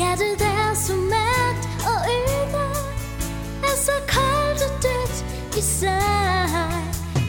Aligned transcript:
Hjertet 0.00 0.40
er 0.40 0.74
så 0.74 0.94
mørkt 0.94 1.64
og 1.90 1.98
øde 2.18 2.64
Er 3.62 3.76
så 3.86 3.96
koldt 4.08 4.62
og 4.68 4.82
dødt 4.82 5.24
i 5.58 5.60
sig 5.60 6.50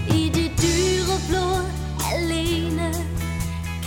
I 0.10 0.30
det 0.30 0.52
dyre 0.62 1.18
blod 1.30 1.66
alene 2.14 2.94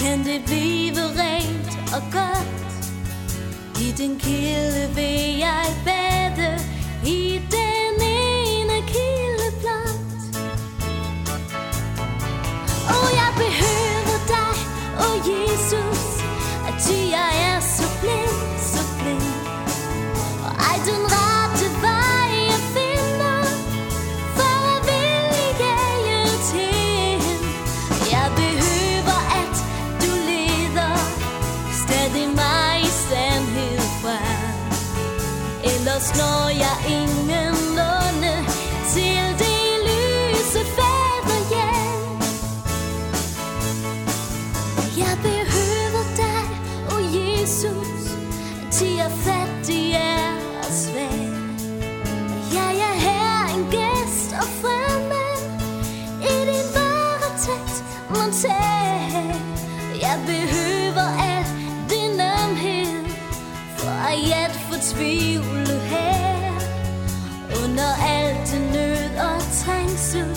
Kan 0.01 0.19
det 0.25 0.45
blive 0.47 1.05
rent 1.23 1.79
og 1.97 2.03
godt. 2.13 2.49
I 3.81 3.91
den 4.03 4.19
kilde 4.19 4.95
vil 4.95 5.39
jeg 5.39 5.67
bade 5.85 6.59
I 7.07 7.41
den 7.51 7.64
at 64.55 64.61
fortvivle 64.69 65.79
her. 65.93 66.55
Under 67.63 67.91
alt 68.17 68.53
det 68.53 68.63
nød 68.73 69.19
og 69.29 69.41
trængsel, 69.63 70.34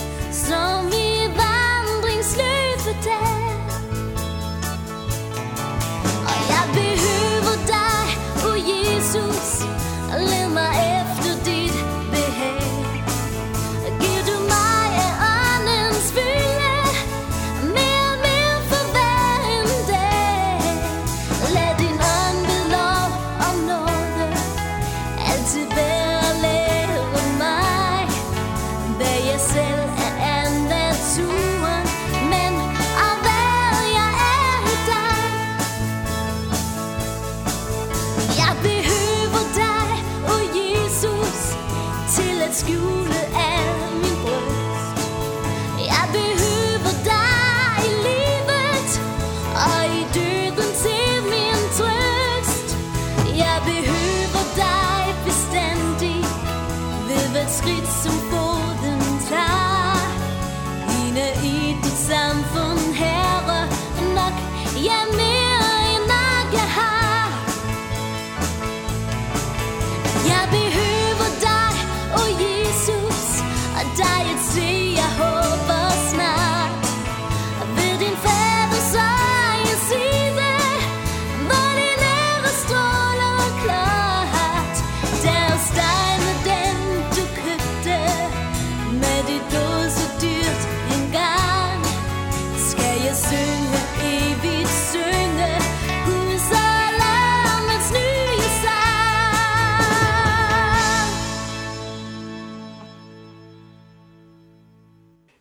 til 42.18 42.42
at 42.48 42.56
skjule 42.56 43.20
al 43.36 43.47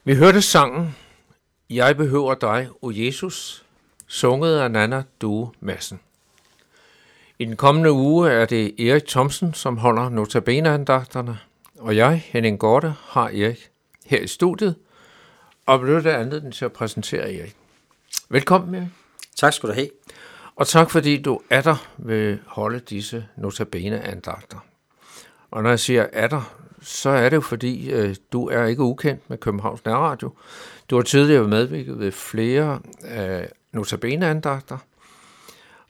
Vi 0.06 0.14
hørte 0.14 0.42
sangen 0.42 0.96
Jeg 1.70 1.96
behøver 1.96 2.34
dig, 2.34 2.68
o 2.82 2.90
Jesus, 2.94 3.64
sunget 4.06 4.58
af 4.58 4.70
Nana 4.70 5.02
Due 5.20 5.50
Madsen. 5.60 6.00
I 7.38 7.44
den 7.44 7.56
kommende 7.56 7.92
uge 7.92 8.30
er 8.30 8.44
det 8.44 8.88
Erik 8.90 9.06
Thomsen, 9.06 9.54
som 9.54 9.76
holder 9.76 10.08
notabeneandagterne, 10.08 11.38
og 11.78 11.96
jeg, 11.96 12.24
Henning 12.26 12.58
Gorte, 12.58 12.94
har 13.08 13.24
Erik 13.24 13.70
her 14.04 14.20
i 14.20 14.26
studiet, 14.26 14.76
og 15.66 15.80
benytter 15.80 16.16
anledningen 16.16 16.52
til 16.52 16.64
at 16.64 16.72
præsentere 16.72 17.34
Erik. 17.34 17.56
Velkommen, 18.28 18.74
Erik. 18.74 18.88
Tak 19.36 19.52
skal 19.52 19.68
du 19.68 19.74
have. 19.74 19.88
Og 20.56 20.66
tak 20.66 20.90
fordi 20.90 21.22
du 21.22 21.40
er 21.50 21.62
der 21.62 21.86
ved 21.96 22.38
holde 22.46 22.80
disse 22.80 23.26
notabene-andagter. 23.36 24.58
Og 25.50 25.62
når 25.62 25.70
jeg 25.70 25.80
siger 25.80 26.06
er 26.12 26.26
der, 26.26 26.65
så 26.86 27.10
er 27.10 27.28
det 27.28 27.36
jo 27.36 27.40
fordi, 27.40 27.90
øh, 27.90 28.16
du 28.32 28.48
er 28.48 28.64
ikke 28.64 28.82
ukendt 28.82 29.30
med 29.30 29.38
Københavns 29.38 29.84
Nærradio. 29.84 30.32
Du 30.90 30.96
har 30.96 31.02
tidligere 31.02 31.48
medvirket 31.48 31.98
ved 31.98 32.12
flere 32.12 32.80
øh, 33.16 33.44
notabene-andagter. 33.72 34.78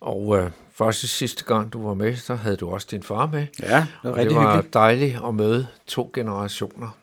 Og 0.00 0.38
øh, 0.38 0.50
faktisk 0.72 1.16
sidste 1.16 1.44
gang 1.44 1.72
du 1.72 1.86
var 1.86 1.94
med, 1.94 2.16
så 2.16 2.34
havde 2.34 2.56
du 2.56 2.70
også 2.70 2.86
din 2.90 3.02
far 3.02 3.26
med. 3.26 3.46
Ja, 3.62 3.76
det 3.76 3.86
var 4.02 4.10
Og 4.10 4.18
det 4.18 4.34
var 4.34 4.54
hyggeligt. 4.54 4.74
dejligt 4.74 5.18
at 5.28 5.34
møde 5.34 5.66
to 5.86 6.10
generationer. 6.14 6.96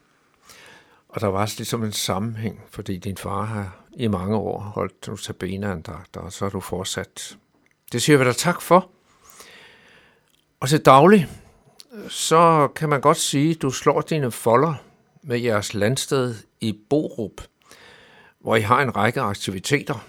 Og 1.09 1.21
der 1.21 1.27
var 1.27 1.39
også 1.41 1.55
ligesom 1.57 1.83
en 1.83 1.91
sammenhæng, 1.91 2.61
fordi 2.69 2.97
din 2.97 3.17
far 3.17 3.45
har 3.45 3.75
i 3.97 4.07
mange 4.07 4.35
år 4.35 4.59
holdt 4.59 5.07
notabene-andagter, 5.07 6.21
og 6.21 6.33
så 6.33 6.45
har 6.45 6.49
du 6.49 6.59
fortsat. 6.59 7.37
Det 7.91 8.01
siger 8.01 8.17
vi 8.17 8.25
dig 8.25 8.35
tak 8.35 8.61
for. 8.61 8.89
Og 10.59 10.69
til 10.69 10.85
daglig, 10.85 11.27
så 12.09 12.67
kan 12.75 12.89
man 12.89 13.01
godt 13.01 13.17
sige, 13.17 13.51
at 13.51 13.61
du 13.61 13.71
slår 13.71 14.01
dine 14.01 14.31
folder 14.31 14.73
med 15.23 15.39
jeres 15.39 15.73
landsted 15.73 16.35
i 16.61 16.79
Borup, 16.89 17.41
hvor 18.39 18.55
I 18.55 18.61
har 18.61 18.81
en 18.81 18.95
række 18.95 19.21
aktiviteter. 19.21 20.05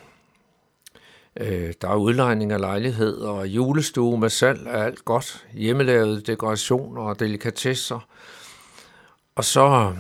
Øh, 1.41 1.73
der 1.81 1.89
er 1.89 1.97
udlejning 1.97 2.53
af 2.53 2.61
lejligheder 2.61 3.29
og 3.29 3.49
julestue 3.49 4.19
med 4.19 4.29
salg 4.31 4.67
af 4.67 4.85
alt 4.85 5.05
godt, 5.05 5.47
hjemmelavede 5.53 6.21
dekorationer 6.21 7.03
og 7.03 7.21
delikatesser. 7.21 8.09
Og 9.35 9.45
så 9.45 9.95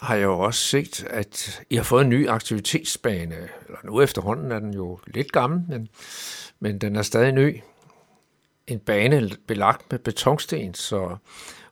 har 0.00 0.14
jeg 0.14 0.24
jo 0.24 0.38
også 0.38 0.60
set, 0.60 1.04
at 1.10 1.62
I 1.70 1.76
har 1.76 1.82
fået 1.82 2.02
en 2.02 2.08
ny 2.08 2.28
aktivitetsbane. 2.28 3.36
Eller 3.66 3.78
nu 3.84 4.00
efterhånden 4.00 4.52
er 4.52 4.58
den 4.58 4.74
jo 4.74 4.98
lidt 5.06 5.32
gammel, 5.32 5.64
men, 5.68 5.88
men 6.60 6.78
den 6.78 6.96
er 6.96 7.02
stadig 7.02 7.32
ny. 7.32 7.60
En 8.70 8.78
bane 8.78 9.30
belagt 9.46 9.90
med 9.90 9.98
betonsten, 9.98 10.74
så 10.74 11.16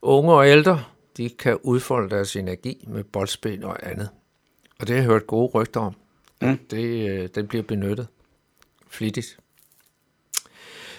unge 0.03 0.33
og 0.33 0.49
ældre 0.49 0.85
de 1.17 1.31
kan 1.31 1.59
udfolde 1.63 2.11
deres 2.11 2.37
energi 2.37 2.85
med 2.87 3.05
boldspil 3.05 3.65
og 3.65 3.91
andet. 3.91 4.09
Og 4.79 4.87
det 4.87 4.89
har 4.89 5.03
jeg 5.03 5.11
hørt 5.11 5.27
gode 5.27 5.51
rygter 5.55 5.81
om. 5.81 5.95
Mm. 6.41 6.59
Det, 6.71 7.09
øh, 7.09 7.29
den 7.35 7.47
bliver 7.47 7.63
benyttet 7.63 8.09
flittigt. 8.89 9.39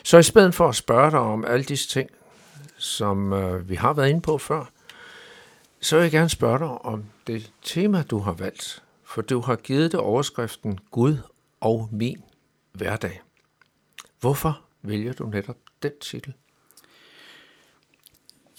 Så 0.04 0.18
i 0.18 0.24
stedet 0.24 0.56
for 0.56 0.70
at 0.70 0.76
spørge 0.76 1.12
dig 1.12 1.20
om 1.20 1.46
alle 1.46 1.64
disse 1.64 1.90
ting, 1.90 2.10
som 2.78 3.34
øh, 3.34 3.70
vi 3.70 3.76
har 3.76 3.94
været 3.94 4.10
inde 4.10 4.22
på 4.22 4.38
før, 4.38 4.72
så 5.82 5.96
vil 5.96 6.04
jeg 6.04 6.12
gerne 6.12 6.30
spørge 6.30 6.60
dig 6.60 6.68
om 6.68 7.06
det 7.28 7.52
tema, 7.64 8.04
du 8.04 8.20
har 8.20 8.34
valgt. 8.34 8.84
For 9.04 9.22
du 9.22 9.40
har 9.40 9.56
givet 9.56 9.92
det 9.92 10.00
overskriften 10.00 10.80
Gud 10.92 11.18
og 11.62 11.90
min 11.92 12.24
hverdag. 12.72 13.22
Hvorfor 14.20 14.62
vælger 14.82 15.14
du 15.14 15.26
netop 15.26 15.58
den 15.84 15.92
titel? 16.02 16.34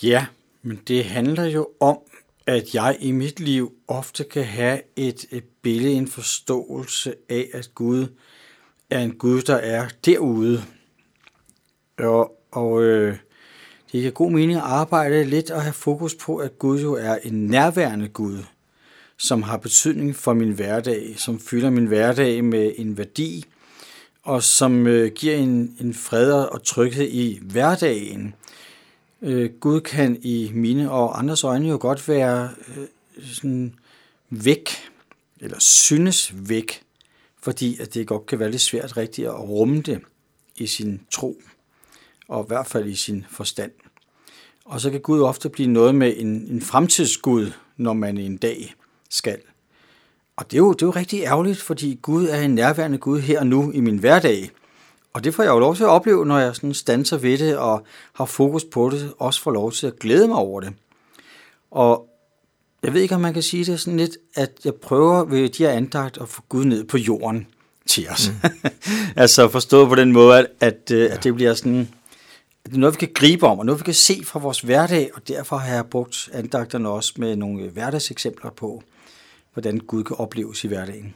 Ja, 0.03 0.27
men 0.63 0.81
det 0.89 1.05
handler 1.05 1.45
jo 1.45 1.69
om, 1.81 1.99
at 2.47 2.75
jeg 2.75 2.97
i 3.01 3.11
mit 3.11 3.41
liv 3.41 3.73
ofte 3.89 4.25
kan 4.25 4.45
have 4.45 4.81
et, 4.97 5.27
et 5.31 5.45
billede, 5.63 5.93
en 5.93 6.09
forståelse 6.09 7.15
af, 7.29 7.51
at 7.53 7.71
Gud 7.75 8.07
er 8.91 9.01
en 9.01 9.15
Gud, 9.15 9.43
der 9.43 9.57
er 9.57 9.89
derude. 10.05 10.63
Og, 11.99 12.33
og 12.51 12.83
øh, 12.83 13.17
det 13.93 14.01
giver 14.01 14.11
god 14.11 14.31
mening 14.31 14.59
at 14.59 14.65
arbejde 14.65 15.25
lidt 15.25 15.51
og 15.51 15.63
have 15.63 15.73
fokus 15.73 16.15
på, 16.15 16.37
at 16.37 16.59
Gud 16.59 16.81
jo 16.81 16.95
er 16.95 17.19
en 17.23 17.47
nærværende 17.47 18.09
Gud, 18.09 18.39
som 19.17 19.43
har 19.43 19.57
betydning 19.57 20.17
for 20.17 20.33
min 20.33 20.53
hverdag, 20.53 21.15
som 21.19 21.41
fylder 21.41 21.71
min 21.71 21.87
hverdag 21.87 22.45
med 22.45 22.73
en 22.77 22.99
værdi, 22.99 23.45
og 24.23 24.43
som 24.43 24.87
øh, 24.87 25.13
giver 25.13 25.37
en, 25.37 25.77
en 25.81 25.95
fred 25.95 26.33
og 26.33 26.63
tryghed 26.63 27.09
i 27.09 27.39
hverdagen. 27.43 28.35
Øh, 29.23 29.51
Gud 29.61 29.81
kan 29.81 30.19
i 30.23 30.51
mine 30.55 30.91
og 30.91 31.19
andres 31.19 31.45
øjne 31.45 31.69
jo 31.69 31.79
godt 31.81 32.09
være 32.09 32.51
øh, 32.77 32.87
sådan 33.25 33.75
væk, 34.31 34.71
eller 35.41 35.59
synes 35.59 36.35
væk, 36.49 36.83
fordi 37.43 37.81
at 37.81 37.95
det 37.95 38.07
godt 38.07 38.27
kan 38.27 38.39
være 38.39 38.51
lidt 38.51 38.63
svært 38.63 38.97
rigtigt 38.97 39.29
at 39.29 39.41
rumme 39.41 39.83
det 39.83 40.01
i 40.57 40.67
sin 40.67 41.01
tro, 41.11 41.41
og 42.29 42.45
i 42.45 42.49
hvert 42.49 42.67
fald 42.67 42.87
i 42.89 42.95
sin 42.95 43.27
forstand. 43.31 43.73
Og 44.65 44.81
så 44.81 44.91
kan 44.91 45.01
Gud 45.01 45.21
ofte 45.21 45.49
blive 45.49 45.69
noget 45.69 45.95
med 45.95 46.15
en, 46.17 46.27
en 46.27 46.63
fremtidsgud, 46.63 47.53
når 47.77 47.93
man 47.93 48.19
en 48.19 48.37
dag 48.37 48.75
skal. 49.11 49.39
Og 50.41 50.51
det 50.51 50.57
er, 50.57 50.59
jo, 50.59 50.73
det 50.73 50.83
er 50.83 50.87
jo 50.87 50.91
rigtig 50.91 51.23
ærgerligt, 51.23 51.63
fordi 51.63 51.99
Gud 52.03 52.29
er 52.29 52.41
en 52.41 52.55
nærværende 52.55 52.99
Gud 52.99 53.21
her 53.21 53.41
og 53.41 53.47
nu 53.47 53.71
i 53.71 53.81
min 53.81 53.99
hverdag. 53.99 54.51
Og 55.13 55.25
det 55.25 55.35
får 55.35 55.43
jeg 55.43 55.51
jo 55.51 55.59
lov 55.59 55.77
til 55.77 55.83
at 55.83 55.89
opleve, 55.89 56.27
når 56.27 56.39
jeg 56.39 56.55
sådan 56.55 56.75
standser 56.75 57.17
ved 57.17 57.39
det 57.39 57.57
og 57.57 57.83
har 58.13 58.25
fokus 58.25 58.65
på 58.65 58.91
det, 58.91 59.13
også 59.19 59.43
får 59.43 59.51
lov 59.51 59.73
til 59.73 59.87
at 59.87 59.99
glæde 59.99 60.29
mig 60.29 60.37
over 60.37 60.61
det. 60.61 60.73
Og 61.71 62.07
jeg 62.83 62.95
ved 62.95 63.01
ikke, 63.01 63.15
om 63.15 63.21
man 63.21 63.35
kan 63.35 63.43
sige 63.43 63.65
det 63.65 63.81
sådan 63.81 63.97
lidt, 63.97 64.17
at 64.35 64.51
jeg 64.65 64.75
prøver 64.75 65.25
ved 65.25 65.49
de 65.49 65.63
her 65.63 65.71
andagt 65.71 66.19
at 66.21 66.29
få 66.29 66.43
Gud 66.49 66.65
ned 66.65 66.85
på 66.85 66.99
jorden 66.99 67.47
til 67.87 68.09
os. 68.09 68.33
Mm. 68.43 68.71
altså 69.23 69.49
forstået 69.49 69.89
på 69.89 69.95
den 69.95 70.13
måde, 70.13 70.39
at, 70.39 70.47
at, 70.61 70.91
ja. 70.91 70.97
at 70.97 71.25
det 71.25 71.35
bliver 71.35 71.55
sådan, 71.55 71.89
det 72.67 72.75
er 72.75 72.79
noget, 72.79 72.95
vi 72.95 73.07
kan 73.07 73.15
gribe 73.15 73.47
om, 73.47 73.59
og 73.59 73.67
noget, 73.67 73.81
vi 73.81 73.85
kan 73.85 73.95
se 73.95 74.25
fra 74.25 74.39
vores 74.39 74.61
hverdag, 74.61 75.11
og 75.15 75.29
derfor 75.29 75.57
har 75.57 75.75
jeg 75.75 75.87
brugt 75.87 76.29
andagterne 76.33 76.89
også 76.89 77.13
med 77.17 77.37
nogle 77.37 77.69
hverdagseksempler 77.69 78.51
på, 78.51 78.83
hvordan 79.53 79.79
Gud 79.79 80.05
kan 80.05 80.17
opleves 80.17 80.65
i 80.65 80.69
hverdagen. 80.69 81.15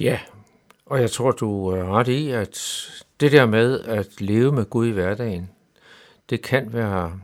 Ja, 0.00 0.20
og 0.86 1.00
jeg 1.00 1.10
tror, 1.10 1.30
du 1.30 1.66
er 1.66 1.98
ret 1.98 2.08
i, 2.08 2.30
at 2.30 2.58
det 3.20 3.32
der 3.32 3.46
med 3.46 3.80
at 3.80 4.20
leve 4.20 4.52
med 4.52 4.64
Gud 4.64 4.86
i 4.86 4.90
hverdagen, 4.90 5.50
det 6.30 6.42
kan 6.42 6.72
være, 6.72 7.20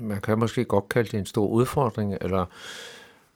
man 0.00 0.20
kan 0.20 0.38
måske 0.38 0.64
godt 0.64 0.88
kalde 0.88 1.10
det 1.10 1.18
en 1.18 1.26
stor 1.26 1.46
udfordring, 1.46 2.16
eller 2.20 2.46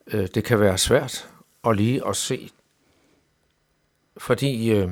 øh, 0.06 0.28
det 0.34 0.44
kan 0.44 0.60
være 0.60 0.78
svært 0.78 1.28
at 1.64 1.76
lige 1.76 2.06
at 2.06 2.16
se, 2.16 2.50
fordi 4.16 4.70
øh, 4.70 4.88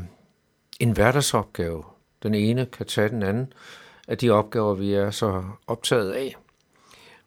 en 0.81 0.91
hverdagsopgave, 0.91 1.85
den 2.23 2.35
ene 2.35 2.67
kan 2.67 2.87
tage 2.87 3.09
den 3.09 3.23
anden 3.23 3.53
af 4.09 4.19
de 4.19 4.31
opgaver, 4.31 4.75
vi 4.75 4.95
er 4.95 5.11
så 5.11 5.45
optaget 5.67 6.13
af. 6.13 6.37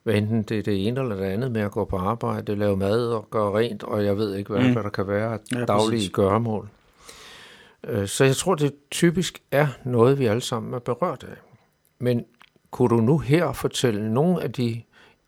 Hvad 0.08 0.16
enten 0.16 0.44
det 0.44 0.60
er 0.60 0.64
det 0.64 0.88
ene 0.88 1.02
eller 1.02 1.16
det 1.16 1.24
andet 1.24 1.52
med 1.52 1.62
at 1.62 1.72
gå 1.72 1.86
på 1.86 1.98
arbejde, 1.98 2.56
lave 2.56 2.78
mad 2.78 3.08
og 3.08 3.28
gøre 3.32 3.58
rent, 3.58 3.84
og 3.84 4.06
jeg 4.06 4.18
ved 4.18 4.36
ikke, 4.36 4.54
hvad, 4.54 4.64
mm. 4.64 4.74
hvad 4.74 4.84
der 4.84 4.90
kan 4.90 5.08
være 5.08 5.40
ja, 5.54 5.66
daglige 5.66 5.98
præcis. 5.98 6.10
gøremål. 6.10 6.70
Øh, 7.84 8.08
så 8.08 8.24
jeg 8.26 8.36
tror, 8.36 8.56
det 8.56 8.74
typisk 8.92 9.42
er 9.52 9.68
noget, 9.84 10.20
vi 10.20 10.26
alle 10.26 10.42
sammen 10.42 10.74
er 10.74 10.80
berørt 10.80 11.24
af. 11.24 11.36
Men 12.00 12.26
kunne 12.72 12.90
du 12.90 13.02
nu 13.02 13.18
her 13.18 13.52
fortælle 13.54 14.14
nogle 14.14 14.44
af 14.44 14.54
de 14.54 14.82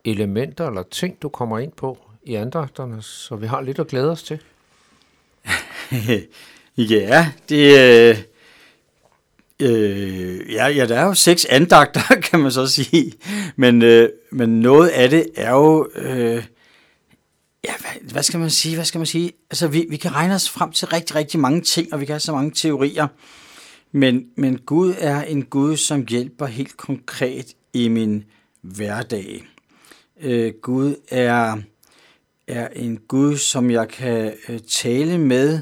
elementer 0.05 0.67
eller 0.67 0.83
ting, 0.83 1.21
du 1.21 1.29
kommer 1.29 1.59
ind 1.59 1.71
på 1.71 1.97
i 2.23 2.35
andagterne, 2.35 3.01
så 3.01 3.35
vi 3.35 3.47
har 3.47 3.61
lidt 3.61 3.79
at 3.79 3.87
glæde 3.87 4.11
os 4.11 4.23
til? 4.23 4.39
ja, 6.77 7.31
det, 7.49 8.28
øh, 9.59 10.53
ja, 10.53 10.67
ja, 10.67 10.85
der 10.85 10.95
er 10.95 11.05
jo 11.05 11.13
seks 11.13 11.45
andagter, 11.45 12.01
kan 12.31 12.39
man 12.39 12.51
så 12.51 12.67
sige. 12.67 13.13
Men, 13.55 13.81
øh, 13.81 14.09
men 14.31 14.59
noget 14.59 14.89
af 14.89 15.09
det 15.09 15.25
er 15.35 15.51
jo... 15.51 15.89
Øh, 15.95 16.43
Ja, 17.63 17.73
hvad, 17.79 18.11
hvad 18.11 18.23
skal 18.23 18.39
man 18.39 18.49
sige? 18.49 18.75
Hvad 18.75 18.85
skal 18.85 18.99
man 18.99 19.05
sige? 19.05 19.31
Altså, 19.49 19.67
vi, 19.67 19.85
vi 19.89 19.97
kan 19.97 20.15
regne 20.15 20.35
os 20.35 20.49
frem 20.49 20.71
til 20.71 20.87
rigtig, 20.87 21.15
rigtig 21.15 21.39
mange 21.39 21.61
ting, 21.61 21.93
og 21.93 21.99
vi 21.99 22.05
kan 22.05 22.13
have 22.13 22.19
så 22.19 22.31
mange 22.31 22.51
teorier. 22.51 23.07
Men, 23.91 24.25
men 24.37 24.57
Gud 24.57 24.93
er 24.97 25.21
en 25.21 25.45
Gud, 25.45 25.77
som 25.77 26.05
hjælper 26.07 26.45
helt 26.45 26.77
konkret 26.77 27.55
i 27.73 27.87
min 27.87 28.23
hverdag. 28.61 29.47
Øh, 30.21 30.53
Gud 30.61 30.95
er, 31.07 31.57
er 32.47 32.67
en 32.67 32.97
Gud, 33.07 33.37
som 33.37 33.71
jeg 33.71 33.87
kan 33.87 34.33
øh, 34.49 34.59
tale 34.59 35.17
med 35.17 35.59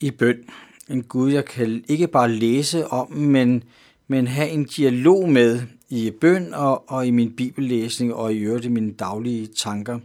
i 0.00 0.10
bøn. 0.10 0.44
En 0.88 1.02
Gud, 1.02 1.32
jeg 1.32 1.44
kan 1.44 1.84
ikke 1.88 2.06
bare 2.06 2.30
læse 2.30 2.86
om, 2.86 3.12
men, 3.12 3.64
men 4.06 4.26
have 4.26 4.48
en 4.48 4.64
dialog 4.64 5.28
med 5.28 5.60
i 5.88 6.10
bøn 6.20 6.54
og, 6.54 6.90
og 6.90 7.06
i 7.06 7.10
min 7.10 7.32
bibellæsning 7.32 8.14
og 8.14 8.34
i 8.34 8.38
øvrigt 8.38 8.64
i 8.64 8.68
mine 8.68 8.92
daglige 8.92 9.46
tanker. 9.46 9.98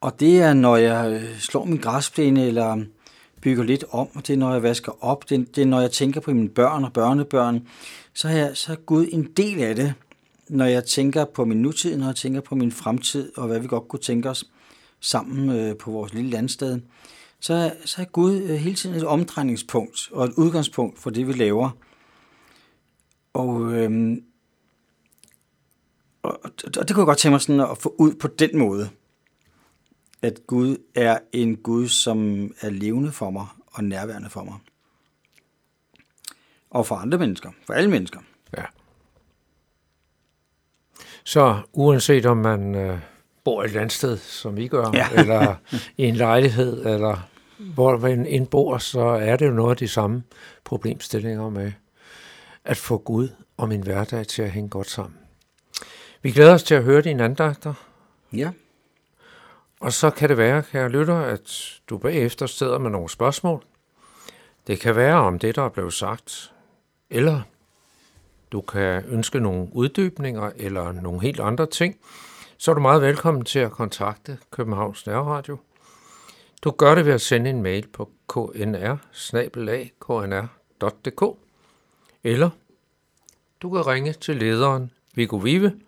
Og 0.00 0.20
det 0.20 0.40
er, 0.40 0.54
når 0.54 0.76
jeg 0.76 1.22
slår 1.38 1.64
min 1.64 1.78
græsplæne 1.78 2.46
eller 2.46 2.84
bygger 3.40 3.64
lidt 3.64 3.84
om, 3.90 4.08
og 4.14 4.26
det 4.26 4.32
er, 4.32 4.36
når 4.36 4.52
jeg 4.52 4.62
vasker 4.62 5.04
op, 5.04 5.30
det, 5.30 5.56
det 5.56 5.62
er, 5.62 5.66
når 5.66 5.80
jeg 5.80 5.90
tænker 5.90 6.20
på 6.20 6.30
mine 6.32 6.48
børn 6.48 6.84
og 6.84 6.92
børnebørn, 6.92 7.66
så 8.14 8.28
er, 8.28 8.32
jeg, 8.32 8.50
så 8.54 8.72
er 8.72 8.76
Gud 8.76 9.06
en 9.12 9.28
del 9.36 9.62
af 9.62 9.76
det, 9.76 9.94
når 10.48 10.64
jeg 10.64 10.84
tænker 10.84 11.24
på 11.24 11.44
min 11.44 11.62
nutid, 11.62 11.96
når 11.96 12.06
jeg 12.06 12.16
tænker 12.16 12.40
på 12.40 12.54
min 12.54 12.72
fremtid, 12.72 13.32
og 13.36 13.46
hvad 13.46 13.58
vi 13.60 13.66
godt 13.66 13.88
kunne 13.88 14.00
tænke 14.00 14.30
os 14.30 14.44
sammen 15.00 15.50
øh, 15.50 15.76
på 15.76 15.90
vores 15.90 16.14
lille 16.14 16.30
landsted, 16.30 16.80
så, 17.40 17.72
så 17.84 18.02
er 18.02 18.06
Gud 18.06 18.42
øh, 18.42 18.56
hele 18.56 18.76
tiden 18.76 18.96
et 18.96 19.04
omdrejningspunkt 19.04 20.08
og 20.12 20.24
et 20.24 20.32
udgangspunkt 20.32 20.98
for 20.98 21.10
det, 21.10 21.26
vi 21.26 21.32
laver. 21.32 21.70
Og, 23.32 23.72
øh, 23.72 24.16
og, 26.22 26.40
og 26.42 26.88
det 26.88 26.94
kunne 26.94 27.00
jeg 27.00 27.06
godt 27.06 27.18
tænke 27.18 27.32
mig 27.32 27.40
sådan 27.40 27.60
at 27.60 27.78
få 27.78 27.94
ud 27.98 28.14
på 28.14 28.28
den 28.28 28.58
måde 28.58 28.90
at 30.22 30.40
Gud 30.46 30.76
er 30.94 31.18
en 31.32 31.56
Gud, 31.56 31.88
som 31.88 32.50
er 32.60 32.70
levende 32.70 33.12
for 33.12 33.30
mig 33.30 33.46
og 33.66 33.84
nærværende 33.84 34.30
for 34.30 34.44
mig. 34.44 34.58
Og 36.70 36.86
for 36.86 36.94
andre 36.94 37.18
mennesker, 37.18 37.50
for 37.66 37.72
alle 37.72 37.90
mennesker. 37.90 38.20
Ja. 38.56 38.64
Så 41.24 41.62
uanset 41.72 42.26
om 42.26 42.36
man 42.36 42.74
øh, 42.74 42.98
bor 43.44 43.64
et 43.64 43.76
andet 43.76 43.92
sted, 43.92 44.16
som 44.16 44.58
I 44.58 44.68
gør, 44.68 44.90
ja. 44.94 45.08
eller 45.10 45.54
i 45.96 46.04
en 46.04 46.16
lejlighed, 46.16 46.86
eller 46.86 47.29
hvor 47.74 47.96
man 47.96 48.26
end 48.26 48.46
bor, 48.46 48.78
så 48.78 49.00
er 49.00 49.36
det 49.36 49.46
jo 49.46 49.50
noget 49.50 49.70
af 49.70 49.76
de 49.76 49.88
samme 49.88 50.22
problemstillinger 50.64 51.50
med 51.50 51.72
at 52.64 52.76
få 52.76 52.98
Gud 52.98 53.28
og 53.56 53.68
min 53.68 53.82
hverdag 53.82 54.26
til 54.26 54.42
at 54.42 54.50
hænge 54.50 54.68
godt 54.68 54.90
sammen. 54.90 55.18
Vi 56.22 56.30
glæder 56.30 56.54
os 56.54 56.62
til 56.62 56.74
at 56.74 56.84
høre 56.84 57.02
dine 57.02 57.24
andagter. 57.24 57.74
Ja. 58.32 58.50
Og 59.80 59.92
så 59.92 60.10
kan 60.10 60.28
det 60.28 60.38
være, 60.38 60.62
kære 60.62 60.88
lytter, 60.88 61.16
at 61.16 61.80
du 61.90 61.98
bagefter 61.98 62.46
sidder 62.46 62.78
med 62.78 62.90
nogle 62.90 63.08
spørgsmål. 63.08 63.64
Det 64.66 64.80
kan 64.80 64.96
være 64.96 65.14
om 65.14 65.38
det, 65.38 65.56
der 65.56 65.62
er 65.62 65.68
blevet 65.68 65.92
sagt, 65.92 66.52
eller 67.10 67.40
du 68.52 68.60
kan 68.60 69.04
ønske 69.04 69.40
nogle 69.40 69.68
uddybninger 69.72 70.50
eller 70.56 70.92
nogle 70.92 71.20
helt 71.20 71.40
andre 71.40 71.66
ting, 71.66 71.96
så 72.58 72.70
er 72.70 72.74
du 72.74 72.80
meget 72.80 73.02
velkommen 73.02 73.44
til 73.44 73.58
at 73.58 73.70
kontakte 73.70 74.38
Københavns 74.50 75.06
Nærradio. 75.06 75.58
Du 76.62 76.70
gør 76.70 76.94
det 76.94 77.06
ved 77.06 77.12
at 77.12 77.20
sende 77.20 77.50
en 77.50 77.62
mail 77.62 77.88
på 77.88 78.10
knr 78.28 78.96
knr.dk 80.00 81.38
eller 82.24 82.50
du 83.62 83.70
kan 83.70 83.86
ringe 83.86 84.12
til 84.12 84.36
lederen 84.36 84.90
Viggo 85.14 85.36
Vive 85.36 85.80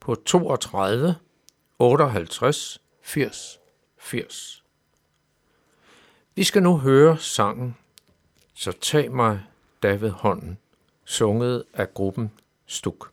på 0.00 0.14
32 0.14 1.14
58 1.78 2.82
80, 3.02 3.60
80. 3.98 4.64
Vi 6.34 6.44
skal 6.44 6.62
nu 6.62 6.78
høre 6.78 7.18
sangen 7.18 7.76
Så 8.54 8.72
tag 8.72 9.12
mig 9.12 9.40
da 9.82 9.94
ved 9.94 10.10
hånden, 10.10 10.58
sunget 11.04 11.64
af 11.74 11.94
gruppen 11.94 12.32
Stuk. 12.66 13.12